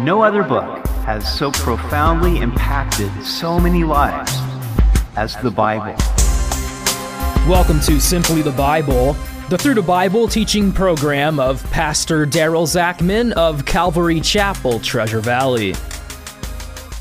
No 0.00 0.22
other 0.22 0.44
book 0.44 0.86
has 1.06 1.26
so 1.36 1.50
profoundly 1.50 2.38
impacted 2.38 3.10
so 3.24 3.58
many 3.58 3.82
lives 3.82 4.32
as 5.16 5.34
the 5.42 5.50
Bible. 5.50 5.96
Welcome 7.50 7.80
to 7.80 7.98
Simply 7.98 8.40
the 8.40 8.52
Bible, 8.52 9.14
the 9.48 9.58
Through 9.58 9.74
the 9.74 9.82
Bible 9.82 10.28
teaching 10.28 10.70
program 10.70 11.40
of 11.40 11.68
Pastor 11.72 12.26
Daryl 12.26 12.64
Zachman 12.64 13.32
of 13.32 13.64
Calvary 13.64 14.20
Chapel, 14.20 14.78
Treasure 14.78 15.18
Valley. 15.18 15.74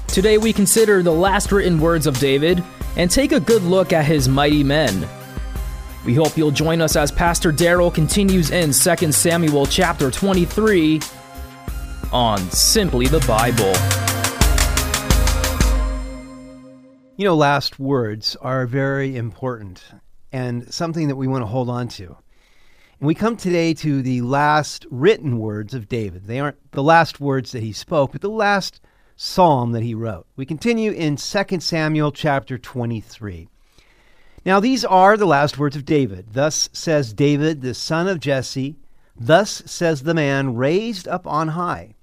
Today 0.07 0.39
we 0.39 0.51
consider 0.51 1.03
the 1.03 1.13
last 1.13 1.51
written 1.51 1.79
words 1.79 2.07
of 2.07 2.17
David 2.17 2.63
and 2.95 3.11
take 3.11 3.31
a 3.31 3.39
good 3.39 3.61
look 3.61 3.93
at 3.93 4.05
his 4.05 4.27
mighty 4.27 4.63
men. 4.63 5.07
We 6.03 6.15
hope 6.15 6.35
you'll 6.35 6.49
join 6.49 6.81
us 6.81 6.95
as 6.95 7.11
Pastor 7.11 7.53
Daryl 7.53 7.93
continues 7.93 8.49
in 8.49 8.71
2 8.71 9.11
Samuel 9.11 9.67
chapter 9.67 10.09
23 10.09 10.99
on 12.13 12.39
Simply 12.51 13.07
the 13.07 13.19
Bible. 13.27 13.73
You 17.17 17.25
know, 17.25 17.35
last 17.35 17.79
words 17.79 18.35
are 18.37 18.65
very 18.65 19.17
important 19.17 19.83
and 20.31 20.71
something 20.73 21.07
that 21.07 21.15
we 21.15 21.27
want 21.27 21.41
to 21.41 21.47
hold 21.47 21.69
on 21.69 21.87
to. 21.89 22.15
And 22.99 23.07
we 23.07 23.15
come 23.15 23.35
today 23.35 23.73
to 23.75 24.01
the 24.01 24.21
last 24.21 24.85
written 24.89 25.39
words 25.39 25.73
of 25.73 25.89
David. 25.89 26.27
They 26.27 26.39
aren't 26.39 26.71
the 26.71 26.83
last 26.83 27.19
words 27.19 27.51
that 27.51 27.63
he 27.63 27.73
spoke, 27.73 28.13
but 28.13 28.21
the 28.21 28.29
last 28.29 28.79
psalm 29.15 29.71
that 29.73 29.83
he 29.83 29.93
wrote. 29.93 30.27
We 30.35 30.45
continue 30.45 30.91
in 30.91 31.17
2 31.17 31.59
Samuel 31.59 32.11
chapter 32.11 32.57
23. 32.57 33.49
Now, 34.45 34.59
these 34.59 34.85
are 34.85 35.17
the 35.17 35.25
last 35.25 35.57
words 35.57 35.75
of 35.75 35.83
David. 35.83 36.27
Thus 36.31 36.69
says 36.71 37.13
David, 37.13 37.61
the 37.61 37.73
son 37.73 38.07
of 38.07 38.19
Jesse, 38.19 38.77
thus 39.19 39.61
says 39.65 40.03
the 40.03 40.13
man 40.13 40.55
raised 40.55 41.07
up 41.07 41.27
on 41.27 41.49
high 41.49 41.95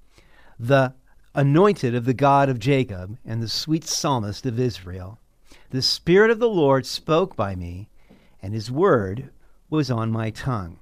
the 0.59 0.93
anointed 1.33 1.93
of 1.93 2.05
the 2.05 2.13
God 2.13 2.49
of 2.49 2.59
Jacob 2.59 3.17
and 3.25 3.41
the 3.41 3.49
sweet 3.49 3.85
psalmist 3.85 4.45
of 4.45 4.59
Israel. 4.59 5.19
The 5.71 5.81
Spirit 5.81 6.31
of 6.31 6.39
the 6.39 6.49
Lord 6.49 6.85
spoke 6.85 7.35
by 7.35 7.55
me, 7.55 7.89
and 8.41 8.53
his 8.53 8.71
word 8.71 9.29
was 9.69 9.91
on 9.91 10.11
my 10.11 10.29
tongue. 10.29 10.79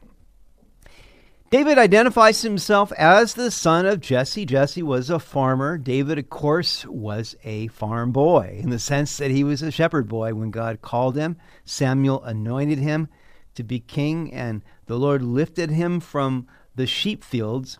David 1.49 1.77
identifies 1.77 2.41
himself 2.41 2.91
as 2.93 3.35
the 3.35 3.51
son 3.51 3.85
of 3.85 4.01
Jesse. 4.01 4.43
Jesse 4.43 4.81
was 4.81 5.11
a 5.11 5.19
farmer. 5.19 5.77
David, 5.77 6.17
of 6.17 6.27
course, 6.27 6.83
was 6.87 7.35
a 7.43 7.67
farm 7.67 8.11
boy 8.11 8.59
in 8.59 8.71
the 8.71 8.79
sense 8.79 9.17
that 9.17 9.29
he 9.29 9.43
was 9.43 9.61
a 9.61 9.69
shepherd 9.69 10.07
boy 10.07 10.33
when 10.33 10.49
God 10.49 10.81
called 10.81 11.15
him. 11.15 11.37
Samuel 11.63 12.23
anointed 12.23 12.79
him 12.79 13.07
to 13.53 13.63
be 13.63 13.79
king, 13.79 14.33
and 14.33 14.63
the 14.87 14.97
Lord 14.97 15.21
lifted 15.21 15.69
him 15.69 15.99
from 15.99 16.47
the 16.75 16.87
sheep 16.87 17.23
fields 17.23 17.77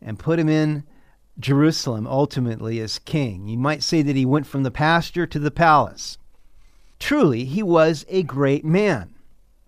and 0.00 0.20
put 0.20 0.38
him 0.38 0.48
in 0.48 0.84
Jerusalem 1.38 2.06
ultimately 2.06 2.80
as 2.80 2.98
king. 2.98 3.46
You 3.46 3.58
might 3.58 3.82
say 3.82 4.02
that 4.02 4.16
he 4.16 4.24
went 4.24 4.46
from 4.46 4.62
the 4.62 4.70
pasture 4.70 5.26
to 5.26 5.38
the 5.38 5.50
palace. 5.50 6.18
Truly, 6.98 7.44
he 7.44 7.62
was 7.62 8.06
a 8.08 8.22
great 8.22 8.64
man. 8.64 9.14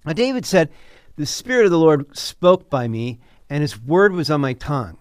Now, 0.04 0.12
David 0.14 0.46
said, 0.46 0.70
The 1.16 1.26
Spirit 1.26 1.66
of 1.66 1.70
the 1.70 1.78
Lord 1.78 2.16
spoke 2.16 2.70
by 2.70 2.88
me, 2.88 3.20
and 3.50 3.60
his 3.60 3.80
word 3.80 4.12
was 4.12 4.30
on 4.30 4.40
my 4.40 4.54
tongue. 4.54 4.96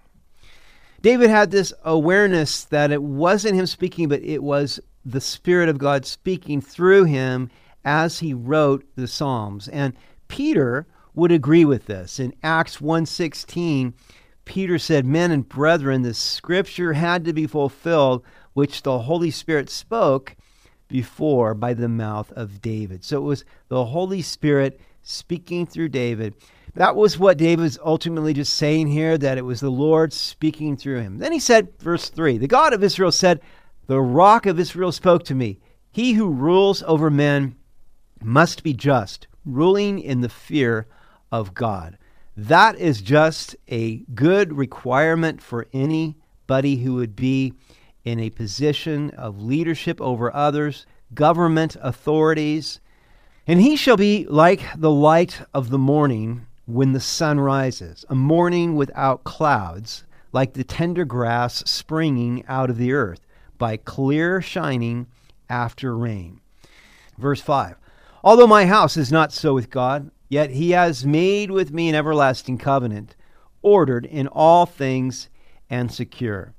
David 1.01 1.29
had 1.29 1.51
this 1.51 1.73
awareness 1.85 2.65
that 2.65 2.91
it 2.91 3.01
wasn't 3.01 3.55
him 3.55 3.67
speaking, 3.67 4.09
but 4.09 4.21
it 4.23 4.43
was 4.43 4.79
the 5.05 5.21
Spirit 5.21 5.69
of 5.69 5.77
God 5.77 6.05
speaking 6.05 6.59
through 6.59 7.05
him 7.05 7.49
as 7.85 8.19
he 8.19 8.33
wrote 8.33 8.83
the 8.95 9.07
Psalms. 9.07 9.69
And 9.69 9.93
Peter 10.27 10.85
would 11.13 11.31
agree 11.31 11.63
with 11.63 11.85
this. 11.85 12.19
In 12.19 12.33
Acts 12.43 12.81
1:16, 12.81 13.93
Peter 14.47 14.79
said, 14.79 15.05
Men 15.05 15.31
and 15.31 15.47
brethren, 15.47 16.01
the 16.01 16.13
scripture 16.13 16.93
had 16.93 17.25
to 17.25 17.33
be 17.33 17.45
fulfilled, 17.45 18.23
which 18.53 18.81
the 18.81 18.99
Holy 18.99 19.29
Spirit 19.29 19.69
spoke 19.69 20.35
before 20.87 21.53
by 21.53 21.73
the 21.73 21.89
mouth 21.89 22.31
of 22.31 22.61
David. 22.61 23.03
So 23.03 23.17
it 23.17 23.25
was 23.25 23.45
the 23.67 23.85
Holy 23.85 24.21
Spirit 24.21 24.79
speaking 25.03 25.65
through 25.65 25.89
David. 25.89 26.33
That 26.75 26.95
was 26.95 27.19
what 27.19 27.37
David 27.37 27.63
was 27.63 27.79
ultimately 27.83 28.33
just 28.33 28.53
saying 28.53 28.87
here, 28.87 29.17
that 29.17 29.37
it 29.37 29.45
was 29.45 29.59
the 29.59 29.69
Lord 29.69 30.13
speaking 30.13 30.77
through 30.77 31.01
him. 31.01 31.17
Then 31.17 31.31
he 31.31 31.39
said, 31.39 31.77
verse 31.79 32.09
3 32.09 32.37
The 32.37 32.47
God 32.47 32.73
of 32.73 32.83
Israel 32.83 33.11
said, 33.11 33.41
The 33.87 33.99
rock 33.99 34.45
of 34.45 34.59
Israel 34.59 34.91
spoke 34.91 35.23
to 35.25 35.35
me. 35.35 35.59
He 35.91 36.13
who 36.13 36.29
rules 36.29 36.83
over 36.83 37.09
men 37.09 37.55
must 38.21 38.63
be 38.63 38.73
just, 38.73 39.27
ruling 39.45 39.99
in 39.99 40.21
the 40.21 40.29
fear 40.29 40.87
of 41.31 41.53
God. 41.53 41.97
That 42.39 42.77
is 42.77 43.01
just 43.01 43.55
a 43.67 43.97
good 44.13 44.53
requirement 44.53 45.41
for 45.41 45.65
anybody 45.73 46.75
who 46.77 46.93
would 46.93 47.15
be 47.15 47.53
in 48.05 48.19
a 48.19 48.29
position 48.29 49.09
of 49.17 49.41
leadership 49.41 49.99
over 49.99 50.31
others, 50.31 50.85
government 51.15 51.75
authorities. 51.81 52.79
And 53.47 53.59
he 53.59 53.75
shall 53.75 53.97
be 53.97 54.27
like 54.29 54.61
the 54.75 54.91
light 54.91 55.41
of 55.51 55.71
the 55.71 55.79
morning 55.79 56.45
when 56.67 56.91
the 56.91 56.99
sun 56.99 57.39
rises, 57.39 58.05
a 58.07 58.13
morning 58.13 58.75
without 58.75 59.23
clouds, 59.23 60.03
like 60.31 60.53
the 60.53 60.63
tender 60.63 61.05
grass 61.05 61.63
springing 61.65 62.45
out 62.47 62.69
of 62.69 62.77
the 62.77 62.93
earth, 62.93 63.25
by 63.57 63.77
clear 63.77 64.43
shining 64.43 65.07
after 65.49 65.97
rain. 65.97 66.39
Verse 67.17 67.41
5 67.41 67.77
Although 68.23 68.45
my 68.45 68.67
house 68.67 68.95
is 68.95 69.11
not 69.11 69.33
so 69.33 69.55
with 69.55 69.71
God, 69.71 70.11
Yet 70.29 70.51
he 70.51 70.71
has 70.71 71.05
made 71.05 71.51
with 71.51 71.71
me 71.71 71.89
an 71.89 71.95
everlasting 71.95 72.57
covenant, 72.57 73.15
ordered 73.61 74.05
in 74.05 74.27
all 74.27 74.65
things 74.65 75.29
and 75.69 75.91
secure. 75.91 76.53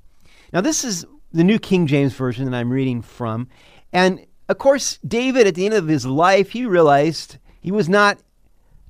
Now, 0.51 0.61
this 0.61 0.83
is 0.83 1.05
the 1.31 1.43
New 1.43 1.59
King 1.59 1.85
James 1.87 2.13
Version 2.13 2.45
that 2.45 2.57
I'm 2.57 2.71
reading 2.71 3.01
from. 3.01 3.47
And 3.93 4.25
of 4.47 4.57
course, 4.57 4.97
David, 5.07 5.45
at 5.45 5.55
the 5.55 5.65
end 5.65 5.75
of 5.75 5.87
his 5.87 6.05
life, 6.05 6.51
he 6.51 6.65
realized 6.65 7.37
he 7.61 7.71
was 7.71 7.87
not 7.87 8.19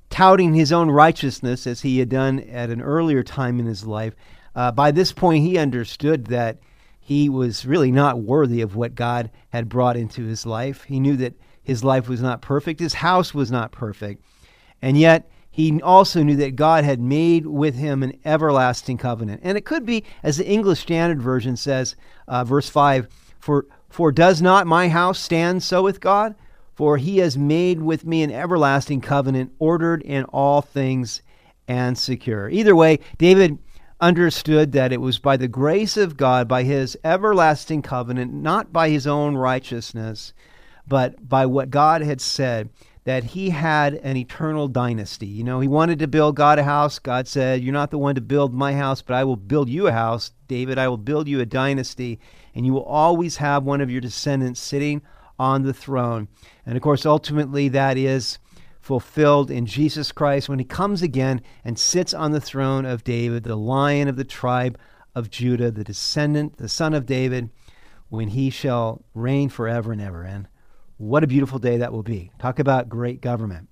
touting 0.08 0.54
his 0.54 0.72
own 0.72 0.90
righteousness 0.90 1.66
as 1.66 1.82
he 1.82 1.98
had 1.98 2.08
done 2.08 2.40
at 2.40 2.70
an 2.70 2.80
earlier 2.80 3.22
time 3.22 3.60
in 3.60 3.66
his 3.66 3.86
life. 3.86 4.14
Uh, 4.54 4.72
by 4.72 4.90
this 4.90 5.12
point, 5.12 5.44
he 5.44 5.58
understood 5.58 6.26
that 6.26 6.58
he 6.98 7.28
was 7.28 7.66
really 7.66 7.92
not 7.92 8.20
worthy 8.20 8.60
of 8.60 8.76
what 8.76 8.94
God 8.94 9.30
had 9.50 9.68
brought 9.68 9.96
into 9.96 10.24
his 10.24 10.46
life. 10.46 10.84
He 10.84 10.98
knew 10.98 11.16
that 11.16 11.34
his 11.62 11.84
life 11.84 12.08
was 12.08 12.20
not 12.20 12.42
perfect, 12.42 12.80
his 12.80 12.94
house 12.94 13.34
was 13.34 13.50
not 13.50 13.70
perfect. 13.70 14.24
And 14.82 14.98
yet, 14.98 15.30
he 15.50 15.82
also 15.82 16.22
knew 16.22 16.36
that 16.36 16.56
God 16.56 16.84
had 16.84 17.00
made 17.00 17.46
with 17.46 17.74
him 17.74 18.02
an 18.02 18.18
everlasting 18.24 18.98
covenant. 18.98 19.40
And 19.42 19.58
it 19.58 19.64
could 19.64 19.84
be, 19.84 20.04
as 20.22 20.36
the 20.36 20.48
English 20.48 20.80
Standard 20.80 21.20
Version 21.20 21.56
says, 21.56 21.96
uh, 22.28 22.44
verse 22.44 22.68
5 22.68 23.08
for, 23.40 23.66
for 23.88 24.12
does 24.12 24.40
not 24.40 24.66
my 24.66 24.88
house 24.88 25.18
stand 25.18 25.62
so 25.62 25.82
with 25.82 26.00
God? 26.00 26.34
For 26.74 26.96
he 26.96 27.18
has 27.18 27.36
made 27.36 27.82
with 27.82 28.06
me 28.06 28.22
an 28.22 28.30
everlasting 28.30 29.00
covenant, 29.00 29.52
ordered 29.58 30.02
in 30.02 30.24
all 30.24 30.62
things 30.62 31.20
and 31.66 31.98
secure. 31.98 32.48
Either 32.48 32.76
way, 32.76 33.00
David 33.18 33.58
understood 34.00 34.72
that 34.72 34.92
it 34.92 35.00
was 35.00 35.18
by 35.18 35.36
the 35.36 35.48
grace 35.48 35.96
of 35.96 36.16
God, 36.16 36.48
by 36.48 36.62
his 36.62 36.96
everlasting 37.04 37.82
covenant, 37.82 38.32
not 38.32 38.72
by 38.72 38.88
his 38.88 39.06
own 39.06 39.36
righteousness, 39.36 40.32
but 40.86 41.28
by 41.28 41.44
what 41.44 41.70
God 41.70 42.02
had 42.02 42.20
said 42.20 42.70
that 43.04 43.24
he 43.24 43.50
had 43.50 43.94
an 43.94 44.16
eternal 44.16 44.68
dynasty. 44.68 45.26
You 45.26 45.44
know, 45.44 45.60
he 45.60 45.68
wanted 45.68 45.98
to 46.00 46.06
build 46.06 46.36
God 46.36 46.58
a 46.58 46.64
house. 46.64 46.98
God 46.98 47.26
said, 47.26 47.62
You're 47.62 47.72
not 47.72 47.90
the 47.90 47.98
one 47.98 48.14
to 48.14 48.20
build 48.20 48.52
my 48.52 48.74
house, 48.74 49.00
but 49.02 49.14
I 49.14 49.24
will 49.24 49.36
build 49.36 49.68
you 49.68 49.86
a 49.86 49.92
house. 49.92 50.32
David, 50.48 50.78
I 50.78 50.88
will 50.88 50.98
build 50.98 51.26
you 51.26 51.40
a 51.40 51.46
dynasty, 51.46 52.20
and 52.54 52.66
you 52.66 52.72
will 52.72 52.84
always 52.84 53.38
have 53.38 53.64
one 53.64 53.80
of 53.80 53.90
your 53.90 54.00
descendants 54.00 54.60
sitting 54.60 55.02
on 55.38 55.62
the 55.62 55.72
throne. 55.72 56.28
And 56.66 56.76
of 56.76 56.82
course, 56.82 57.06
ultimately, 57.06 57.68
that 57.68 57.96
is 57.96 58.38
fulfilled 58.80 59.50
in 59.50 59.66
Jesus 59.66 60.12
Christ 60.12 60.48
when 60.48 60.58
he 60.58 60.64
comes 60.64 61.00
again 61.00 61.40
and 61.64 61.78
sits 61.78 62.12
on 62.12 62.32
the 62.32 62.40
throne 62.40 62.84
of 62.84 63.04
David, 63.04 63.44
the 63.44 63.56
lion 63.56 64.08
of 64.08 64.16
the 64.16 64.24
tribe 64.24 64.78
of 65.14 65.30
Judah, 65.30 65.70
the 65.70 65.84
descendant, 65.84 66.58
the 66.58 66.68
son 66.68 66.94
of 66.94 67.06
David, 67.06 67.50
when 68.08 68.28
he 68.28 68.50
shall 68.50 69.04
reign 69.14 69.48
forever 69.48 69.92
and 69.92 70.00
ever. 70.00 70.22
And 70.22 70.48
what 71.00 71.24
a 71.24 71.26
beautiful 71.26 71.58
day 71.58 71.78
that 71.78 71.94
will 71.94 72.02
be. 72.02 72.30
Talk 72.38 72.58
about 72.58 72.90
great 72.90 73.22
government. 73.22 73.68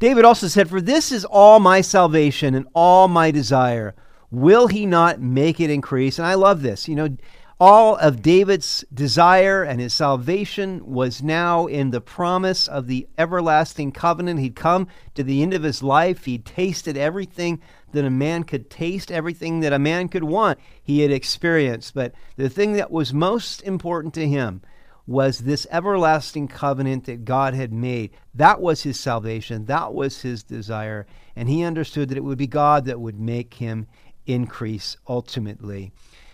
David 0.00 0.24
also 0.24 0.48
said, 0.48 0.68
For 0.68 0.80
this 0.80 1.12
is 1.12 1.24
all 1.24 1.60
my 1.60 1.80
salvation 1.80 2.56
and 2.56 2.66
all 2.74 3.06
my 3.06 3.30
desire. 3.30 3.94
Will 4.32 4.66
he 4.66 4.84
not 4.84 5.20
make 5.20 5.60
it 5.60 5.70
increase? 5.70 6.18
And 6.18 6.26
I 6.26 6.34
love 6.34 6.62
this. 6.62 6.88
You 6.88 6.96
know, 6.96 7.16
all 7.60 7.94
of 7.98 8.20
David's 8.20 8.84
desire 8.92 9.62
and 9.62 9.80
his 9.80 9.94
salvation 9.94 10.84
was 10.84 11.22
now 11.22 11.66
in 11.66 11.92
the 11.92 12.00
promise 12.00 12.66
of 12.66 12.88
the 12.88 13.06
everlasting 13.16 13.92
covenant. 13.92 14.40
He'd 14.40 14.56
come 14.56 14.88
to 15.14 15.22
the 15.22 15.40
end 15.40 15.54
of 15.54 15.62
his 15.62 15.84
life. 15.84 16.24
He'd 16.24 16.44
tasted 16.44 16.98
everything 16.98 17.62
that 17.92 18.04
a 18.04 18.10
man 18.10 18.42
could 18.42 18.70
taste, 18.70 19.12
everything 19.12 19.60
that 19.60 19.72
a 19.72 19.78
man 19.78 20.08
could 20.08 20.24
want, 20.24 20.58
he 20.82 21.00
had 21.00 21.12
experienced. 21.12 21.94
But 21.94 22.12
the 22.34 22.50
thing 22.50 22.72
that 22.72 22.90
was 22.90 23.14
most 23.14 23.62
important 23.62 24.14
to 24.14 24.26
him 24.26 24.62
was 25.06 25.40
this 25.40 25.66
everlasting 25.70 26.48
covenant 26.48 27.04
that 27.04 27.24
God 27.24 27.54
had 27.54 27.72
made. 27.72 28.10
That 28.34 28.60
was 28.60 28.82
his 28.82 28.98
salvation. 28.98 29.66
That 29.66 29.94
was 29.94 30.22
his 30.22 30.42
desire. 30.42 31.06
And 31.36 31.48
he 31.48 31.62
understood 31.62 32.08
that 32.08 32.18
it 32.18 32.24
would 32.24 32.38
be 32.38 32.46
God 32.46 32.86
that 32.86 33.00
would 33.00 33.20
make 33.20 33.54
him 33.54 33.86
increase 34.26 34.96
ultimately. 35.08 35.92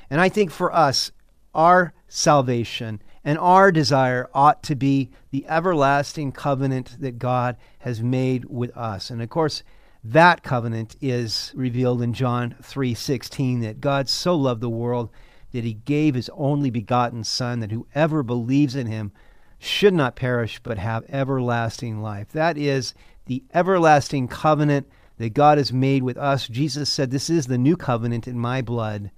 And 0.09 0.21
I 0.21 0.29
think 0.29 0.51
for 0.51 0.75
us, 0.75 1.13
our 1.55 1.93
salvation 2.09 3.03
and 3.25 3.39
our 3.39 3.71
desire 3.71 4.29
ought 4.35 4.63
to 4.65 4.75
be 4.75 5.11
the 5.31 5.47
everlasting 5.49 6.33
covenant 6.33 7.01
that 7.01 7.19
God 7.19 7.57
has 7.81 8.03
made 8.03 8.47
with 8.47 8.77
us. 8.77 9.11
And 9.11 9.23
of 9.23 9.29
course, 9.29 9.63
that 10.05 10.43
covenant 10.43 10.97
is 11.01 11.53
revealed 11.55 12.03
in 12.03 12.13
John 12.13 12.57
3:16 12.63 13.61
that 13.61 13.81
God 13.81 14.09
so 14.09 14.35
loved 14.35 14.61
the 14.61 14.69
world 14.69 15.11
that 15.53 15.65
he 15.65 15.75
gave 15.75 16.15
his 16.15 16.31
only 16.35 16.71
begotten 16.71 17.25
son 17.25 17.61
that 17.61 17.71
whoever 17.71 18.23
believes 18.23 18.75
in 18.75 18.87
him 18.87 19.13
should 19.59 19.95
not 19.95 20.17
perish 20.17 20.61
but 20.63 20.79
have 20.79 21.05
everlasting 21.09 22.03
life. 22.03 22.33
That 22.33 22.59
is 22.59 22.95
the 23.27 23.45
everlasting 23.55 24.29
covenant 24.29 24.89
that 25.19 25.35
God 25.35 25.59
has 25.59 25.73
made 25.73 26.03
with 26.03 26.17
us. 26.19 26.49
Jesus 26.49 26.91
said, 26.91 27.11
This 27.11 27.31
is 27.31 27.47
the 27.47 27.59
new 27.59 27.77
covenant 27.77 28.27
in 28.27 28.39
my 28.39 28.61
blood. 28.61 29.11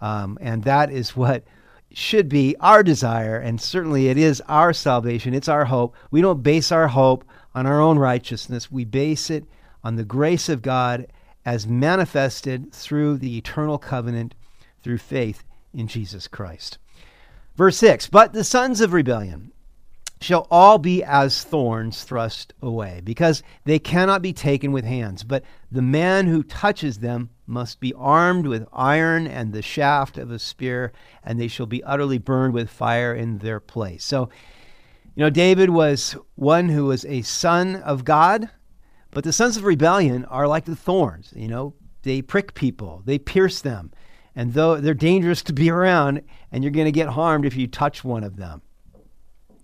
Um, 0.00 0.38
and 0.40 0.64
that 0.64 0.90
is 0.90 1.16
what 1.16 1.44
should 1.92 2.28
be 2.28 2.54
our 2.60 2.82
desire. 2.82 3.36
And 3.38 3.60
certainly 3.60 4.08
it 4.08 4.16
is 4.16 4.42
our 4.48 4.72
salvation. 4.72 5.34
It's 5.34 5.48
our 5.48 5.64
hope. 5.64 5.94
We 6.10 6.20
don't 6.20 6.42
base 6.42 6.70
our 6.70 6.88
hope 6.88 7.24
on 7.54 7.66
our 7.66 7.80
own 7.80 7.98
righteousness, 7.98 8.72
we 8.72 8.84
base 8.84 9.28
it 9.28 9.44
on 9.84 9.96
the 9.96 10.04
grace 10.04 10.48
of 10.48 10.62
God 10.62 11.06
as 11.44 11.66
manifested 11.66 12.72
through 12.72 13.18
the 13.18 13.36
eternal 13.36 13.76
covenant 13.76 14.34
through 14.82 14.98
faith 14.98 15.44
in 15.74 15.86
Jesus 15.86 16.28
Christ. 16.28 16.78
Verse 17.56 17.76
6 17.76 18.08
But 18.08 18.32
the 18.32 18.44
sons 18.44 18.80
of 18.80 18.92
rebellion 18.92 19.52
shall 20.22 20.46
all 20.50 20.78
be 20.78 21.02
as 21.02 21.42
thorns 21.42 22.04
thrust 22.04 22.54
away, 22.62 23.00
because 23.04 23.42
they 23.64 23.78
cannot 23.78 24.22
be 24.22 24.32
taken 24.32 24.72
with 24.72 24.84
hands. 24.84 25.24
But 25.24 25.44
the 25.70 25.82
man 25.82 26.26
who 26.26 26.42
touches 26.42 26.98
them 26.98 27.30
must 27.46 27.80
be 27.80 27.92
armed 27.94 28.46
with 28.46 28.68
iron 28.72 29.26
and 29.26 29.52
the 29.52 29.62
shaft 29.62 30.16
of 30.16 30.30
a 30.30 30.38
spear, 30.38 30.92
and 31.24 31.38
they 31.38 31.48
shall 31.48 31.66
be 31.66 31.84
utterly 31.84 32.18
burned 32.18 32.54
with 32.54 32.70
fire 32.70 33.14
in 33.14 33.38
their 33.38 33.60
place. 33.60 34.04
So, 34.04 34.30
you 35.14 35.22
know, 35.22 35.30
David 35.30 35.70
was 35.70 36.16
one 36.36 36.68
who 36.68 36.86
was 36.86 37.04
a 37.04 37.22
son 37.22 37.76
of 37.76 38.04
God, 38.04 38.48
but 39.10 39.24
the 39.24 39.32
sons 39.32 39.56
of 39.56 39.64
rebellion 39.64 40.24
are 40.26 40.48
like 40.48 40.64
the 40.64 40.76
thorns. 40.76 41.32
You 41.36 41.48
know, 41.48 41.74
they 42.02 42.22
prick 42.22 42.54
people, 42.54 43.02
they 43.04 43.18
pierce 43.18 43.60
them, 43.60 43.92
and 44.34 44.54
though 44.54 44.80
they're 44.80 44.94
dangerous 44.94 45.42
to 45.42 45.52
be 45.52 45.70
around, 45.70 46.22
and 46.50 46.62
you're 46.62 46.70
going 46.70 46.86
to 46.86 46.92
get 46.92 47.08
harmed 47.08 47.44
if 47.44 47.56
you 47.56 47.66
touch 47.66 48.04
one 48.04 48.24
of 48.24 48.36
them. 48.36 48.62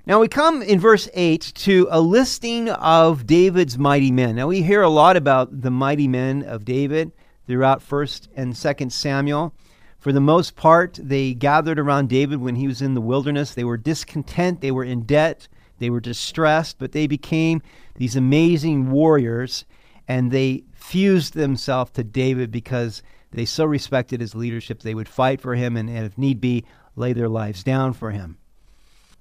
Now 0.07 0.21
we 0.21 0.29
come 0.29 0.63
in 0.63 0.81
verse 0.81 1.09
8 1.13 1.53
to 1.57 1.87
a 1.91 2.01
listing 2.01 2.71
of 2.71 3.27
David's 3.27 3.77
mighty 3.77 4.11
men. 4.11 4.37
Now 4.37 4.47
we 4.47 4.63
hear 4.63 4.81
a 4.81 4.89
lot 4.89 5.19
about 5.19 5.61
the 5.61 5.71
mighty 5.71 6.09
men 6.09 6.43
of 6.43 6.65
David 6.65 7.13
throughout 7.47 7.87
1st 7.87 8.29
and 8.35 8.55
2nd 8.55 8.91
Samuel. 8.91 9.55
For 9.99 10.13
the 10.13 10.21
most 10.21 10.57
part, 10.57 10.99
they 11.03 11.35
gathered 11.35 11.79
around 11.79 12.09
David 12.09 12.41
when 12.41 12.57
he 12.57 12.67
was 12.67 12.81
in 12.81 12.95
the 12.95 13.01
wilderness. 13.01 13.53
They 13.53 13.65
were 13.65 13.77
discontent, 13.77 14.61
they 14.61 14.71
were 14.71 14.85
in 14.85 15.03
debt, 15.03 15.49
they 15.79 15.91
were 15.91 16.01
distressed, 16.01 16.79
but 16.79 16.93
they 16.93 17.07
became 17.07 17.61
these 17.97 18.17
amazing 18.17 18.91
warriors 18.91 19.67
and 20.07 20.31
they 20.31 20.65
fused 20.89 21.35
themselves 21.35 21.91
to 21.91 22.03
David 22.03 22.51
because 22.51 23.03
they 23.33 23.45
so 23.45 23.67
respected 23.67 24.23
his 24.23 24.35
leadership. 24.35 24.81
They 24.81 24.95
would 24.95 25.09
fight 25.09 25.39
for 25.39 25.55
him 25.55 25.77
and, 25.77 25.91
and 25.91 26.07
if 26.07 26.17
need 26.17 26.41
be, 26.41 26.65
lay 26.97 27.13
their 27.13 27.29
lives 27.29 27.63
down 27.63 27.93
for 27.93 28.11
him. 28.11 28.39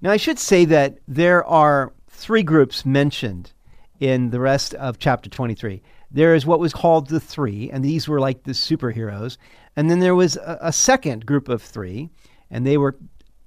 Now, 0.00 0.10
I 0.10 0.16
should 0.16 0.38
say 0.38 0.64
that 0.64 0.98
there 1.06 1.44
are 1.44 1.92
three 2.08 2.42
groups 2.42 2.86
mentioned 2.86 3.52
in 4.00 4.30
the 4.30 4.40
rest 4.40 4.72
of 4.74 4.98
chapter 4.98 5.28
23. 5.28 5.82
There 6.10 6.34
is 6.34 6.46
what 6.46 6.58
was 6.58 6.72
called 6.72 7.08
the 7.08 7.20
three, 7.20 7.70
and 7.70 7.84
these 7.84 8.08
were 8.08 8.18
like 8.18 8.44
the 8.44 8.52
superheroes. 8.52 9.36
And 9.76 9.90
then 9.90 9.98
there 9.98 10.14
was 10.14 10.36
a, 10.36 10.58
a 10.62 10.72
second 10.72 11.26
group 11.26 11.50
of 11.50 11.60
three, 11.60 12.08
and 12.50 12.66
they 12.66 12.78
were 12.78 12.96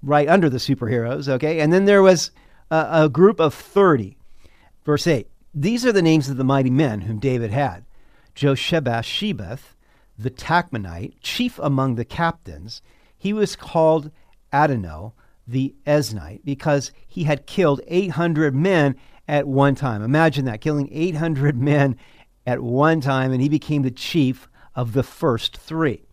right 0.04 0.30
under 0.30 0.50
the 0.50 0.58
superheroes, 0.58 1.28
okay? 1.28 1.60
And 1.60 1.74
then 1.74 1.86
there 1.86 2.04
was 2.04 2.30
a, 2.70 2.88
a 2.92 3.10
group 3.10 3.40
of 3.40 3.56
30. 3.56 4.16
Verse 4.86 5.08
8 5.08 5.28
These 5.56 5.88
are 5.88 5.92
the 5.92 6.04
names 6.04 6.30
of 6.30 6.38
the 6.38 6.44
mighty 6.44 6.70
men 6.70 7.02
whom 7.02 7.18
David 7.18 7.50
had 7.50 7.84
Joshebashebeth, 8.42 9.76
the 10.18 10.32
Tachmonite, 10.32 11.14
chief 11.22 11.60
among 11.60 11.94
the 11.94 12.06
captains. 12.06 12.82
He 13.16 13.34
was 13.34 13.56
called 13.56 14.10
Adino 14.52 15.14
the 15.48 15.76
Eznite, 15.86 16.44
because 16.44 16.92
he 17.08 17.26
had 17.26 17.46
killed 17.46 17.82
800 17.88 18.56
men 18.56 18.96
at 19.28 19.48
one 19.48 19.76
time. 19.76 20.02
Imagine 20.02 20.46
that, 20.46 20.60
killing 20.60 20.90
800 20.92 21.56
men 21.56 21.98
at 22.48 22.62
one 22.62 23.00
time, 23.00 23.32
and 23.32 23.44
he 23.44 23.50
became 23.50 23.84
the 23.84 23.92
chief 23.92 24.50
of 24.76 24.94
the 24.94 25.04
first 25.04 25.58
three. 25.58 26.04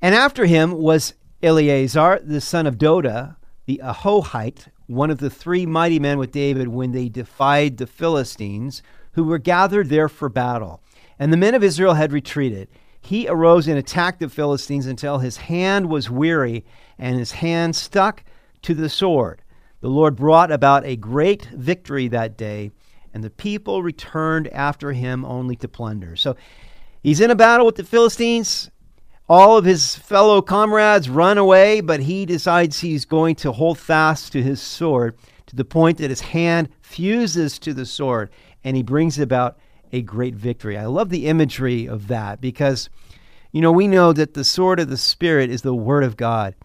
And 0.00 0.14
after 0.14 0.46
him 0.46 0.70
was 0.72 1.14
Eleazar, 1.42 2.20
the 2.22 2.40
son 2.40 2.66
of 2.66 2.78
Doda, 2.78 3.38
the 3.66 3.80
Ahohite, 3.82 4.68
one 4.86 5.10
of 5.10 5.18
the 5.18 5.30
three 5.30 5.66
mighty 5.66 5.98
men 5.98 6.18
with 6.18 6.30
David 6.30 6.68
when 6.68 6.92
they 6.92 7.08
defied 7.08 7.78
the 7.78 7.88
Philistines, 7.88 8.82
who 9.12 9.24
were 9.24 9.38
gathered 9.38 9.88
there 9.88 10.08
for 10.08 10.28
battle. 10.28 10.80
And 11.18 11.32
the 11.32 11.36
men 11.36 11.54
of 11.54 11.62
Israel 11.62 11.94
had 11.94 12.12
retreated. 12.12 12.68
He 13.00 13.28
arose 13.28 13.68
and 13.68 13.78
attacked 13.78 14.20
the 14.20 14.28
Philistines 14.28 14.86
until 14.86 15.18
his 15.18 15.36
hand 15.36 15.90
was 15.90 16.10
weary 16.10 16.64
and 16.98 17.18
his 17.18 17.32
hand 17.32 17.76
stuck 17.76 18.24
to 18.62 18.74
the 18.74 18.88
sword. 18.88 19.42
The 19.80 19.88
Lord 19.88 20.16
brought 20.16 20.50
about 20.50 20.86
a 20.86 20.96
great 20.96 21.44
victory 21.46 22.08
that 22.08 22.38
day, 22.38 22.70
and 23.12 23.22
the 23.22 23.30
people 23.30 23.82
returned 23.82 24.48
after 24.48 24.92
him 24.92 25.24
only 25.24 25.56
to 25.56 25.68
plunder. 25.68 26.16
So 26.16 26.36
he's 27.02 27.20
in 27.20 27.30
a 27.30 27.36
battle 27.36 27.66
with 27.66 27.76
the 27.76 27.84
Philistines. 27.84 28.70
All 29.28 29.58
of 29.58 29.66
his 29.66 29.94
fellow 29.94 30.40
comrades 30.40 31.10
run 31.10 31.36
away, 31.36 31.82
but 31.82 32.00
he 32.00 32.24
decides 32.24 32.80
he's 32.80 33.04
going 33.04 33.36
to 33.36 33.52
hold 33.52 33.78
fast 33.78 34.32
to 34.32 34.42
his 34.42 34.60
sword 34.60 35.16
to 35.46 35.56
the 35.56 35.64
point 35.64 35.98
that 35.98 36.10
his 36.10 36.22
hand 36.22 36.70
fuses 36.80 37.58
to 37.58 37.74
the 37.74 37.86
sword 37.86 38.30
and 38.64 38.76
he 38.76 38.82
brings 38.82 39.18
about 39.18 39.58
a 39.94 40.02
great 40.02 40.34
victory. 40.34 40.76
I 40.76 40.86
love 40.86 41.08
the 41.08 41.26
imagery 41.26 41.86
of 41.86 42.08
that 42.08 42.40
because, 42.40 42.90
you 43.52 43.60
know, 43.60 43.70
we 43.70 43.86
know 43.86 44.12
that 44.12 44.34
the 44.34 44.42
sword 44.42 44.80
of 44.80 44.88
the 44.88 44.96
Spirit 44.96 45.50
is 45.50 45.62
the 45.62 45.74
Word 45.74 46.02
of 46.02 46.16
God. 46.16 46.56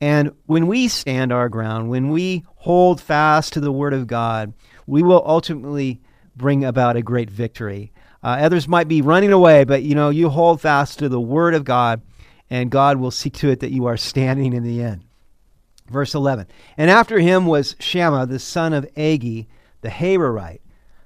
And 0.00 0.32
when 0.46 0.66
we 0.66 0.88
stand 0.88 1.32
our 1.32 1.50
ground, 1.50 1.90
when 1.90 2.08
we 2.08 2.44
hold 2.56 2.98
fast 2.98 3.52
to 3.52 3.60
the 3.60 3.70
Word 3.70 3.92
of 3.92 4.06
God, 4.06 4.54
we 4.86 5.02
will 5.02 5.22
ultimately 5.26 6.00
bring 6.34 6.64
about 6.64 6.96
a 6.96 7.02
great 7.02 7.28
victory. 7.28 7.92
Uh, 8.22 8.38
others 8.40 8.66
might 8.66 8.88
be 8.88 9.02
running 9.02 9.32
away, 9.32 9.64
but 9.64 9.82
you 9.82 9.94
know, 9.94 10.08
you 10.08 10.30
hold 10.30 10.62
fast 10.62 10.98
to 11.00 11.10
the 11.10 11.20
Word 11.20 11.52
of 11.52 11.64
God, 11.64 12.00
and 12.48 12.70
God 12.70 12.96
will 12.96 13.10
see 13.10 13.30
to 13.30 13.50
it 13.50 13.60
that 13.60 13.70
you 13.70 13.84
are 13.84 13.98
standing 13.98 14.54
in 14.54 14.62
the 14.62 14.82
end. 14.82 15.04
Verse 15.90 16.14
11 16.14 16.46
And 16.78 16.90
after 16.90 17.18
him 17.18 17.44
was 17.44 17.76
Shammah, 17.78 18.26
the 18.26 18.38
son 18.38 18.72
of 18.72 18.86
Agee, 18.96 19.46
the 19.82 19.90
Hararite. 19.90 20.61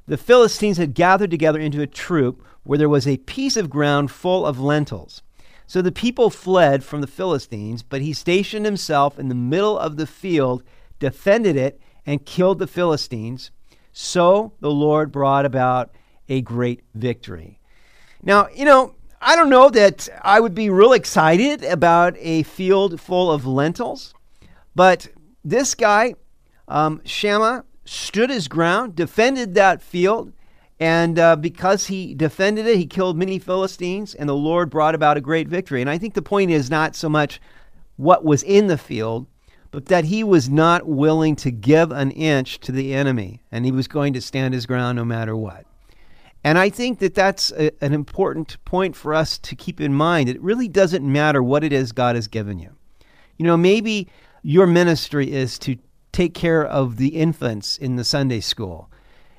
The 0.06 0.16
Philistines 0.16 0.78
had 0.78 0.94
gathered 0.94 1.30
together 1.30 1.58
into 1.58 1.82
a 1.82 1.86
troop 1.86 2.44
where 2.62 2.78
there 2.78 2.88
was 2.88 3.06
a 3.06 3.16
piece 3.18 3.56
of 3.56 3.70
ground 3.70 4.10
full 4.10 4.46
of 4.46 4.60
lentils. 4.60 5.22
So 5.66 5.82
the 5.82 5.92
people 5.92 6.30
fled 6.30 6.84
from 6.84 7.00
the 7.00 7.08
Philistines, 7.08 7.82
but 7.82 8.00
he 8.00 8.12
stationed 8.12 8.64
himself 8.64 9.18
in 9.18 9.28
the 9.28 9.34
middle 9.34 9.76
of 9.76 9.96
the 9.96 10.06
field, 10.06 10.62
defended 11.00 11.56
it, 11.56 11.80
and 12.04 12.24
killed 12.24 12.60
the 12.60 12.68
Philistines. 12.68 13.50
So 13.92 14.52
the 14.60 14.70
Lord 14.70 15.10
brought 15.10 15.44
about 15.44 15.90
a 16.28 16.40
great 16.40 16.84
victory. 16.94 17.58
Now, 18.22 18.48
you 18.54 18.64
know, 18.64 18.94
I 19.20 19.34
don't 19.34 19.50
know 19.50 19.70
that 19.70 20.08
I 20.22 20.38
would 20.38 20.54
be 20.54 20.70
real 20.70 20.92
excited 20.92 21.64
about 21.64 22.16
a 22.18 22.44
field 22.44 23.00
full 23.00 23.32
of 23.32 23.46
lentils, 23.46 24.14
but 24.74 25.08
this 25.44 25.74
guy, 25.74 26.14
um, 26.68 27.00
Shammah, 27.04 27.64
stood 27.86 28.30
his 28.30 28.48
ground, 28.48 28.94
defended 28.94 29.54
that 29.54 29.82
field, 29.82 30.32
and 30.78 31.18
uh, 31.18 31.36
because 31.36 31.86
he 31.86 32.14
defended 32.14 32.66
it, 32.66 32.76
he 32.76 32.86
killed 32.86 33.16
many 33.16 33.38
Philistines, 33.38 34.14
and 34.14 34.28
the 34.28 34.34
Lord 34.34 34.68
brought 34.68 34.94
about 34.94 35.16
a 35.16 35.22
great 35.22 35.48
victory. 35.48 35.80
And 35.80 35.88
I 35.88 35.96
think 35.96 36.14
the 36.14 36.22
point 36.22 36.50
is 36.50 36.70
not 36.70 36.94
so 36.94 37.08
much 37.08 37.40
what 37.96 38.24
was 38.24 38.42
in 38.42 38.66
the 38.66 38.76
field, 38.76 39.26
but 39.70 39.86
that 39.86 40.04
he 40.04 40.22
was 40.22 40.50
not 40.50 40.86
willing 40.86 41.34
to 41.36 41.50
give 41.50 41.90
an 41.90 42.10
inch 42.10 42.60
to 42.60 42.72
the 42.72 42.94
enemy, 42.94 43.42
and 43.50 43.64
he 43.64 43.72
was 43.72 43.88
going 43.88 44.12
to 44.12 44.20
stand 44.20 44.52
his 44.52 44.66
ground 44.66 44.96
no 44.96 45.04
matter 45.04 45.34
what. 45.34 45.64
And 46.44 46.58
I 46.58 46.68
think 46.68 46.98
that 47.00 47.14
that's 47.14 47.50
a, 47.52 47.72
an 47.82 47.92
important 47.92 48.62
point 48.64 48.94
for 48.94 49.14
us 49.14 49.38
to 49.38 49.56
keep 49.56 49.80
in 49.80 49.94
mind. 49.94 50.28
It 50.28 50.40
really 50.40 50.68
doesn't 50.68 51.04
matter 51.04 51.42
what 51.42 51.64
it 51.64 51.72
is 51.72 51.90
God 51.92 52.14
has 52.14 52.28
given 52.28 52.58
you. 52.58 52.76
You 53.36 53.46
know, 53.46 53.56
maybe 53.56 54.08
your 54.42 54.66
ministry 54.66 55.32
is 55.32 55.58
to 55.60 55.76
take 56.16 56.34
care 56.34 56.64
of 56.64 56.96
the 56.96 57.08
infants 57.08 57.76
in 57.76 57.96
the 57.96 58.04
Sunday 58.04 58.40
school 58.40 58.90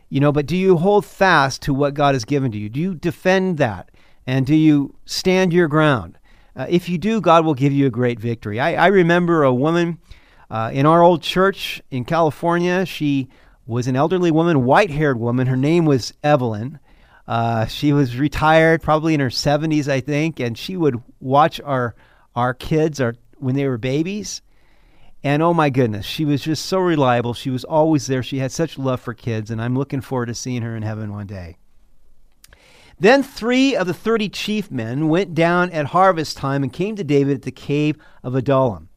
you 0.09 0.19
know, 0.21 0.31
but 0.31 0.45
do 0.45 0.55
you 0.55 0.77
hold 0.77 1.05
fast 1.05 1.61
to 1.63 1.73
what 1.73 1.93
God 1.93 2.15
has 2.15 2.25
given 2.25 2.51
to 2.51 2.57
you? 2.57 2.69
Do 2.69 2.79
you 2.79 2.95
defend 2.95 3.57
that? 3.57 3.91
And 4.25 4.45
do 4.45 4.55
you 4.55 4.95
stand 5.05 5.53
your 5.53 5.67
ground? 5.67 6.17
Uh, 6.55 6.65
if 6.69 6.89
you 6.89 6.97
do, 6.97 7.21
God 7.21 7.45
will 7.45 7.53
give 7.53 7.73
you 7.73 7.87
a 7.87 7.91
great 7.91 8.19
victory. 8.19 8.59
I, 8.59 8.85
I 8.85 8.87
remember 8.87 9.43
a 9.43 9.53
woman 9.53 9.99
uh, 10.49 10.71
in 10.73 10.85
our 10.85 11.01
old 11.01 11.21
church 11.21 11.81
in 11.91 12.05
California. 12.05 12.85
She 12.85 13.27
was 13.65 13.87
an 13.87 13.95
elderly 13.95 14.31
woman, 14.31 14.65
white 14.65 14.89
haired 14.89 15.19
woman. 15.19 15.47
Her 15.47 15.57
name 15.57 15.85
was 15.85 16.13
Evelyn. 16.23 16.79
Uh, 17.27 17.65
she 17.65 17.91
was 17.91 18.17
retired, 18.17 18.81
probably 18.81 19.13
in 19.13 19.19
her 19.19 19.27
70s, 19.27 19.89
I 19.89 19.99
think, 19.99 20.39
and 20.39 20.57
she 20.57 20.77
would 20.77 21.01
watch 21.19 21.59
our 21.61 21.95
our 22.35 22.53
kids 22.53 23.01
are 23.01 23.15
when 23.37 23.55
they 23.55 23.67
were 23.67 23.79
babies. 23.79 24.41
And 25.23 25.41
oh 25.41 25.53
my 25.53 25.69
goodness, 25.69 26.05
she 26.05 26.25
was 26.25 26.43
just 26.43 26.65
so 26.65 26.79
reliable. 26.79 27.33
She 27.33 27.49
was 27.49 27.63
always 27.63 28.07
there. 28.07 28.23
She 28.23 28.39
had 28.39 28.51
such 28.51 28.77
love 28.77 29.01
for 29.01 29.13
kids, 29.13 29.49
and 29.49 29.61
I'm 29.61 29.75
looking 29.75 30.01
forward 30.01 30.27
to 30.27 30.35
seeing 30.35 30.61
her 30.61 30.75
in 30.75 30.83
heaven 30.83 31.11
one 31.11 31.27
day. 31.27 31.57
Then 32.99 33.21
three 33.21 33.75
of 33.75 33.87
the 33.87 33.93
thirty 33.93 34.29
chief 34.29 34.71
men 34.71 35.07
went 35.07 35.35
down 35.35 35.69
at 35.71 35.87
harvest 35.87 36.37
time 36.37 36.63
and 36.63 36.73
came 36.73 36.95
to 36.95 37.03
David 37.03 37.35
at 37.35 37.41
the 37.43 37.51
cave 37.51 37.95
of 38.23 38.35
Adullam. 38.35 38.89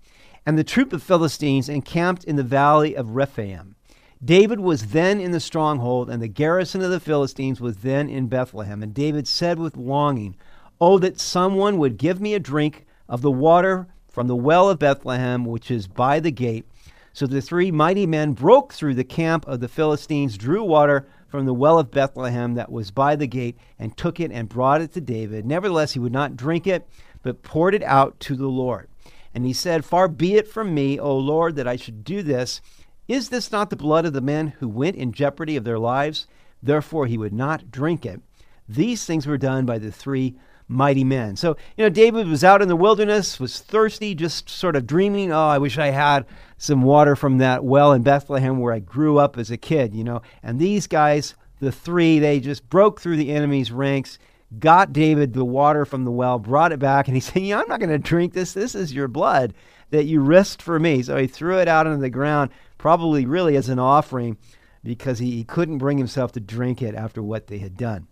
And 0.47 0.59
the 0.59 0.65
troop 0.65 0.93
of 0.93 1.03
Philistines 1.03 1.69
encamped 1.69 2.25
in 2.25 2.37
the 2.37 2.43
valley 2.43 2.95
of 2.95 3.11
Rephaim. 3.11 3.77
David 4.23 4.61
was 4.61 4.89
then 4.89 5.21
in 5.21 5.33
the 5.33 5.41
stronghold, 5.41 6.11
and 6.11 6.23
the 6.23 6.29
garrison 6.29 6.83
of 6.83 6.91
the 6.91 7.01
Philistines 7.01 7.61
was 7.61 7.79
then 7.79 8.09
in 8.09 8.27
Bethlehem. 8.27 8.83
And 8.83 8.93
David 8.93 9.27
said 9.27 9.59
with 9.59 9.77
longing, 9.77 10.37
Oh, 10.81 10.99
that 10.99 11.21
someone 11.21 11.79
would 11.79 11.99
give 11.99 12.21
me 12.21 12.35
a 12.35 12.41
drink 12.41 12.87
of 13.09 13.23
the 13.23 13.31
water 13.31 13.89
from 14.11 14.27
the 14.27 14.37
well 14.37 14.69
of 14.69 14.79
Bethlehem, 14.79 15.45
which 15.45 15.71
is 15.71 15.87
by 15.87 16.21
the 16.21 16.31
gate. 16.31 16.67
So 17.13 17.27
the 17.27 17.41
three 17.41 17.71
mighty 17.71 18.07
men 18.07 18.33
broke 18.33 18.73
through 18.73 18.95
the 18.95 19.05
camp 19.05 19.47
of 19.47 19.61
the 19.61 19.69
Philistines, 19.69 20.37
drew 20.37 20.63
water 20.63 21.09
from 21.29 21.47
the 21.47 21.55
well 21.55 21.79
of 21.79 21.91
Bethlehem 21.91 22.55
that 22.55 22.73
was 22.73 22.91
by 22.91 23.17
the 23.17 23.27
gate, 23.27 23.57
and 23.79 23.97
took 23.97 24.21
it 24.21 24.33
and 24.33 24.49
brought 24.49 24.81
it 24.81 24.93
to 24.93 25.01
David. 25.01 25.47
Nevertheless, 25.47 25.93
he 25.93 25.99
would 25.99 26.13
not 26.13 26.37
drink 26.37 26.67
it, 26.67 26.87
but 27.23 27.43
poured 27.43 27.75
it 27.75 27.83
out 27.85 28.19
to 28.21 28.37
the 28.37 28.49
Lord. 28.49 28.89
And 29.35 29.45
he 29.47 29.53
said, 29.53 29.85
Far 29.85 30.09
be 30.09 30.35
it 30.35 30.49
from 30.49 30.75
me, 30.75 30.99
O 30.99 31.17
Lord, 31.17 31.57
that 31.57 31.69
I 31.69 31.77
should 31.77 32.05
do 32.05 32.23
this. 32.23 32.61
Is 33.07 33.29
this 33.29 33.53
not 33.53 33.71
the 33.71 33.77
blood 33.77 34.05
of 34.05 34.13
the 34.13 34.21
men 34.21 34.49
who 34.59 34.69
went 34.69 34.97
in 34.97 35.13
jeopardy 35.13 35.57
of 35.57 35.65
their 35.65 35.79
lives? 35.79 36.27
Therefore, 36.63 37.07
he 37.07 37.19
would 37.19 37.33
not 37.33 37.71
drink 37.71 38.05
it. 38.05 38.21
These 38.69 39.05
things 39.05 39.27
were 39.27 39.39
done 39.39 39.67
by 39.67 39.79
the 39.79 39.91
three 39.91 40.37
mighty 40.71 41.05
men. 41.05 41.37
So, 41.37 41.57
you 41.77 41.85
know, 41.85 41.91
David 41.91 42.29
was 42.29 42.45
out 42.45 42.63
in 42.63 42.69
the 42.69 42.77
wilderness, 42.77 43.41
was 43.41 43.59
thirsty, 43.59 44.15
just 44.15 44.49
sort 44.49 44.77
of 44.77 44.87
dreaming, 44.87 45.33
oh, 45.33 45.49
I 45.49 45.59
wish 45.59 45.79
I 45.79 45.89
had 45.89 46.27
some 46.59 46.83
water 46.83 47.17
from 47.17 47.39
that 47.39 47.65
well 47.65 47.93
in 47.93 48.03
Bethlehem 48.03 48.59
where 48.59 48.73
I 48.73 48.79
grew 48.79 49.19
up 49.19 49.37
as 49.37 49.51
a 49.51 49.57
kid, 49.57 49.95
you 49.95 50.05
know. 50.05 50.23
And 50.43 50.59
these 50.59 50.87
guys, 50.87 51.35
the 51.59 51.73
three, 51.73 52.19
they 52.19 52.39
just 52.39 52.69
broke 52.71 53.01
through 53.01 53.17
the 53.17 53.33
enemy's 53.33 53.73
ranks, 53.73 54.19
got 54.59 54.93
David 54.93 55.33
the 55.33 55.45
water 55.45 55.85
from 55.85 56.05
the 56.05 56.13
well, 56.13 56.39
brought 56.39 56.73
it 56.73 56.79
back, 56.79 57.09
and 57.09 57.17
he 57.17 57.21
said, 57.21 57.43
Yeah, 57.43 57.61
I'm 57.61 57.69
not 57.69 57.81
going 57.81 57.91
to 57.91 57.99
drink 57.99 58.33
this. 58.33 58.53
This 58.53 58.75
is 58.75 58.95
your 58.95 59.09
blood 59.09 59.55
that 59.91 60.05
you 60.05 60.21
risked 60.21 60.63
for 60.63 60.79
me. 60.79 61.03
So 61.03 61.17
he 61.17 61.27
threw 61.27 61.59
it 61.59 61.69
out 61.69 61.89
on 61.89 62.01
the 62.01 62.11
ground, 62.11 62.51
probably 62.79 63.27
really 63.27 63.57
as 63.57 63.69
an 63.69 63.81
offering 63.81 64.39
because 64.85 65.19
he, 65.19 65.33
he 65.33 65.45
couldn't 65.45 65.79
bring 65.79 65.99
himself 65.99 66.33
to 66.33 66.41
drink 66.41 66.81
it 66.81 66.95
after 66.95 67.23
what 67.23 67.49
they 67.49 67.59
had 67.59 67.77
done. 67.77 68.07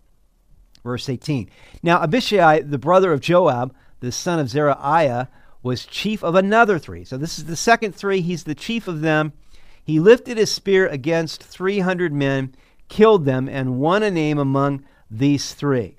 Verse 0.83 1.09
18. 1.09 1.49
Now 1.83 2.01
Abishai, 2.01 2.61
the 2.61 2.77
brother 2.77 3.11
of 3.11 3.21
Joab, 3.21 3.73
the 3.99 4.11
son 4.11 4.39
of 4.39 4.49
Zeruiah, 4.49 5.29
was 5.61 5.85
chief 5.85 6.23
of 6.23 6.35
another 6.35 6.79
three. 6.79 7.03
So 7.03 7.17
this 7.17 7.37
is 7.37 7.45
the 7.45 7.55
second 7.55 7.93
three. 7.93 8.21
He's 8.21 8.45
the 8.45 8.55
chief 8.55 8.87
of 8.87 9.01
them. 9.01 9.33
He 9.83 9.99
lifted 9.99 10.37
his 10.37 10.51
spear 10.51 10.87
against 10.87 11.43
300 11.43 12.13
men, 12.13 12.55
killed 12.87 13.25
them, 13.25 13.49
and 13.49 13.79
won 13.79 14.03
a 14.03 14.11
name 14.11 14.37
among 14.37 14.85
these 15.09 15.53
three. 15.53 15.95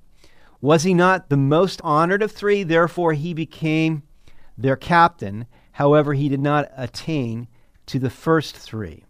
Was 0.60 0.82
he 0.82 0.94
not 0.94 1.28
the 1.28 1.36
most 1.36 1.80
honored 1.82 2.22
of 2.22 2.32
three? 2.32 2.62
Therefore, 2.62 3.14
he 3.14 3.34
became 3.34 4.02
their 4.56 4.76
captain. 4.76 5.46
However, 5.72 6.14
he 6.14 6.28
did 6.28 6.40
not 6.40 6.70
attain 6.76 7.48
to 7.86 7.98
the 7.98 8.10
first 8.10 8.56
three. 8.56 9.04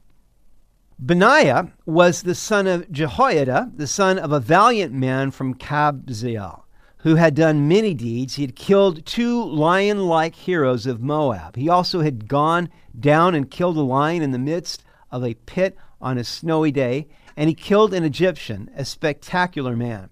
Benaiah 1.02 1.73
was 1.87 2.23
the 2.23 2.35
son 2.35 2.66
of 2.66 2.90
Jehoiada, 2.92 3.73
the 3.75 3.87
son 3.87 4.19
of 4.19 4.33
a 4.33 4.40
valiant 4.40 4.92
man 4.92 5.30
from 5.30 5.54
Kabzeel, 5.54 6.64
who 6.99 7.14
had 7.14 7.35
done 7.35 7.66
many 7.66 7.95
deeds. 7.95 8.35
He 8.35 8.42
had 8.42 8.54
killed 8.54 9.07
two 9.07 9.42
lion 9.42 10.07
like 10.07 10.35
heroes 10.35 10.85
of 10.85 11.00
Moab. 11.00 11.57
He 11.57 11.71
also 11.71 12.02
had 12.02 12.28
gone 12.28 12.69
down 12.99 13.35
and 13.35 13.50
killed 13.50 13.78
a 13.78 13.80
lion 13.80 14.21
in 14.23 14.33
the 14.33 14.38
midst 14.38 14.85
of 15.11 15.25
a 15.25 15.33
pit 15.47 15.75
on 16.02 16.19
a 16.19 16.25
snowy 16.25 16.71
day, 16.71 17.09
and 17.35 17.49
he 17.49 17.54
killed 17.54 17.95
an 17.95 18.04
Egyptian, 18.04 18.71
a 18.76 18.85
spectacular 18.85 19.75
man. 19.75 20.11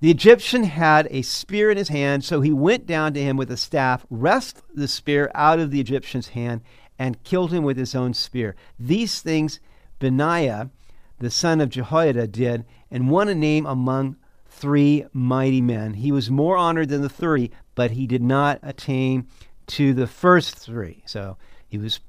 The 0.00 0.10
Egyptian 0.10 0.64
had 0.64 1.06
a 1.12 1.22
spear 1.22 1.70
in 1.70 1.76
his 1.76 1.90
hand, 1.90 2.24
so 2.24 2.40
he 2.40 2.52
went 2.52 2.86
down 2.86 3.14
to 3.14 3.22
him 3.22 3.36
with 3.36 3.52
a 3.52 3.56
staff, 3.56 4.04
wrested 4.10 4.64
the 4.74 4.88
spear 4.88 5.30
out 5.32 5.60
of 5.60 5.70
the 5.70 5.80
Egyptian's 5.80 6.30
hand, 6.30 6.62
and 6.98 7.22
killed 7.22 7.52
him 7.52 7.62
with 7.62 7.76
his 7.76 7.94
own 7.94 8.14
spear. 8.14 8.56
These 8.80 9.20
things 9.20 9.60
Benaiah, 9.98 10.70
the 11.18 11.30
son 11.30 11.60
of 11.60 11.70
Jehoiada, 11.70 12.26
did, 12.26 12.64
and 12.90 13.10
won 13.10 13.28
a 13.28 13.34
name 13.34 13.66
among 13.66 14.16
three 14.46 15.04
mighty 15.12 15.60
men. 15.60 15.94
He 15.94 16.12
was 16.12 16.30
more 16.30 16.56
honored 16.56 16.88
than 16.88 17.02
the 17.02 17.08
thirty, 17.08 17.50
but 17.74 17.92
he 17.92 18.06
did 18.06 18.22
not 18.22 18.58
attain 18.62 19.26
to 19.68 19.92
the 19.92 20.06
first 20.06 20.56
three. 20.56 21.02
So 21.06 21.36
he 21.68 21.78
was 21.78 22.00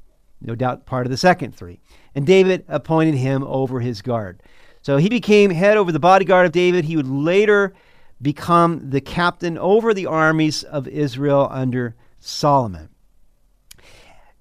no 0.41 0.55
doubt 0.55 0.85
part 0.85 1.05
of 1.05 1.11
the 1.11 1.17
second 1.17 1.55
three. 1.55 1.79
And 2.15 2.25
David 2.25 2.63
appointed 2.67 3.15
him 3.15 3.43
over 3.43 3.81
his 3.81 4.01
guard. 4.01 4.41
So 4.81 4.97
he 4.97 5.09
became 5.09 5.51
head 5.51 5.77
over 5.77 5.91
the 5.91 5.99
bodyguard 5.99 6.45
of 6.45 6.51
David. 6.53 6.85
He 6.85 6.95
would 6.95 7.07
later 7.07 7.73
become 8.21 8.89
the 8.89 9.01
captain 9.01 9.57
over 9.57 9.93
the 9.93 10.05
armies 10.05 10.63
of 10.63 10.87
Israel 10.87 11.47
under 11.51 11.95
Solomon. 12.19 12.89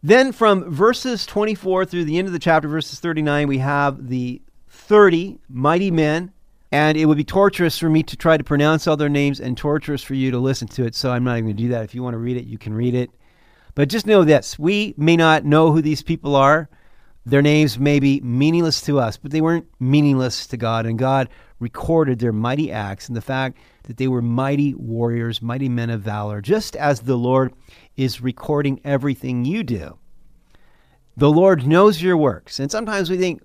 Then 0.03 0.33
from 0.33 0.71
verses 0.71 1.27
24 1.27 1.87
through 1.87 2.05
the 2.05 2.19
end 2.19 2.27
of 2.27 2.33
the 2.33 2.39
chapter, 2.39 2.69
verses 2.69 3.01
39, 3.01 3.49
we 3.49 3.59
have 3.59 4.09
the 4.09 4.41
30 4.69 5.39
mighty 5.49 5.91
men. 5.91 6.33
And 6.71 6.99
it 6.99 7.07
would 7.07 7.17
be 7.17 7.25
torturous 7.25 7.79
for 7.79 7.89
me 7.89 8.03
to 8.03 8.17
try 8.17 8.37
to 8.37 8.45
pronounce 8.45 8.87
all 8.87 8.97
their 8.97 9.09
names 9.09 9.41
and 9.41 9.57
torturous 9.57 10.03
for 10.03 10.13
you 10.13 10.31
to 10.31 10.39
listen 10.39 10.69
to 10.69 10.85
it. 10.85 10.95
So 10.95 11.11
I'm 11.11 11.25
not 11.25 11.39
even 11.39 11.47
going 11.47 11.57
to 11.57 11.63
do 11.63 11.69
that. 11.71 11.85
If 11.85 11.95
you 11.95 12.03
want 12.03 12.13
to 12.13 12.19
read 12.19 12.37
it, 12.37 12.45
you 12.45 12.59
can 12.59 12.75
read 12.75 12.95
it. 12.95 13.11
But 13.75 13.89
just 13.89 14.07
know 14.07 14.23
this 14.23 14.59
we 14.59 14.95
may 14.99 15.17
not 15.17 15.45
know 15.45 15.73
who 15.73 15.81
these 15.81 16.03
people 16.03 16.37
are. 16.37 16.69
Their 17.25 17.43
names 17.43 17.79
may 17.79 18.01
be 18.01 18.21
meaningless 18.21 18.81
to 18.83 18.99
us, 19.01 19.17
but 19.17 19.31
they 19.31 19.41
weren't 19.41 19.67
meaningless 19.81 20.47
to 20.49 20.57
God. 20.57 20.85
And 20.85 20.99
God 20.99 21.29
recorded 21.59 22.19
their 22.19 22.33
mighty 22.33 22.71
acts 22.71 23.09
and 23.09 23.17
the 23.17 23.23
fact 23.23 23.59
that 23.89 23.97
they 23.97 24.07
were 24.07 24.23
mighty 24.23 24.75
warriors, 24.75 25.43
mighty 25.43 25.69
men 25.69 25.89
of 25.91 26.03
valor, 26.03 26.41
just 26.43 26.77
as 26.77 27.01
the 27.01 27.17
Lord 27.17 27.53
is 27.97 28.21
recording 28.21 28.81
everything 28.85 29.45
you 29.47 29.65
do. 29.65 29.99
The 31.17 31.31
Lord 31.31 31.67
knows 31.67 32.01
your 32.01 32.17
works. 32.17 32.61
And 32.61 32.71
sometimes 32.71 33.11
we 33.11 33.17
think, 33.17 33.43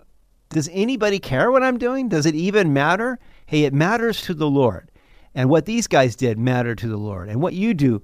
does 0.50 0.70
anybody 0.72 1.18
care 1.18 1.50
what 1.50 1.64
I'm 1.64 1.78
doing? 1.80 2.10
Does 2.10 2.26
it 2.26 2.36
even 2.36 2.74
matter? 2.74 3.18
Hey, 3.46 3.64
it 3.64 3.74
matters 3.74 4.22
to 4.24 4.34
the 4.34 4.50
Lord. 4.50 4.92
And 5.34 5.50
what 5.50 5.66
these 5.66 5.88
guys 5.88 6.16
did 6.16 6.38
mattered 6.38 6.78
to 6.80 6.88
the 6.88 6.98
Lord. 6.98 7.30
And 7.30 7.42
what 7.42 7.54
you 7.54 7.74
do 7.74 8.04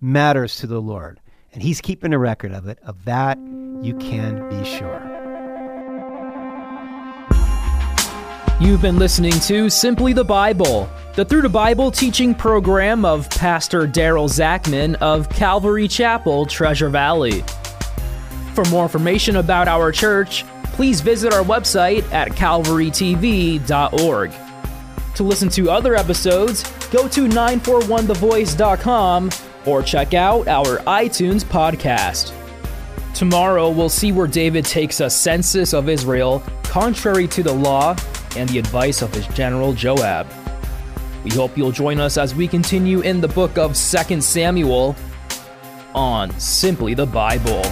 matters 0.00 0.56
to 0.56 0.66
the 0.66 0.80
Lord. 0.80 1.18
And 1.52 1.62
He's 1.62 1.80
keeping 1.80 2.12
a 2.12 2.18
record 2.18 2.52
of 2.52 2.68
it. 2.68 2.78
Of 2.82 3.06
that, 3.06 3.38
you 3.82 3.96
can 3.98 4.48
be 4.50 4.64
sure. 4.64 5.13
You've 8.60 8.80
been 8.80 8.98
listening 8.98 9.32
to 9.40 9.68
Simply 9.68 10.12
the 10.12 10.22
Bible, 10.22 10.88
the 11.14 11.24
Through 11.24 11.42
the 11.42 11.48
Bible 11.48 11.90
teaching 11.90 12.32
program 12.32 13.04
of 13.04 13.28
Pastor 13.30 13.84
Daryl 13.84 14.28
Zachman 14.28 14.94
of 15.00 15.28
Calvary 15.28 15.88
Chapel, 15.88 16.46
Treasure 16.46 16.88
Valley. 16.88 17.42
For 18.54 18.64
more 18.66 18.84
information 18.84 19.34
about 19.36 19.66
our 19.66 19.90
church, 19.90 20.44
please 20.66 21.00
visit 21.00 21.32
our 21.32 21.42
website 21.42 22.08
at 22.12 22.28
calvarytv.org. 22.28 24.32
To 25.16 25.22
listen 25.24 25.48
to 25.48 25.68
other 25.68 25.96
episodes, 25.96 26.62
go 26.92 27.08
to 27.08 27.26
941thevoice.com 27.26 29.30
or 29.66 29.82
check 29.82 30.14
out 30.14 30.46
our 30.46 30.78
iTunes 30.78 31.42
podcast. 31.42 32.32
Tomorrow, 33.14 33.70
we'll 33.70 33.88
see 33.88 34.12
where 34.12 34.28
David 34.28 34.64
takes 34.64 35.00
a 35.00 35.10
census 35.10 35.74
of 35.74 35.88
Israel 35.88 36.40
contrary 36.62 37.26
to 37.28 37.42
the 37.42 37.52
law 37.52 37.96
and 38.36 38.48
the 38.48 38.58
advice 38.58 39.02
of 39.02 39.12
his 39.14 39.26
general 39.28 39.72
Joab. 39.72 40.26
We 41.24 41.30
hope 41.30 41.56
you'll 41.56 41.72
join 41.72 42.00
us 42.00 42.18
as 42.18 42.34
we 42.34 42.46
continue 42.46 43.00
in 43.00 43.20
the 43.20 43.28
book 43.28 43.56
of 43.56 43.74
2 43.74 44.20
Samuel 44.20 44.94
on 45.94 46.38
Simply 46.38 46.94
the 46.94 47.06
Bible. 47.06 47.62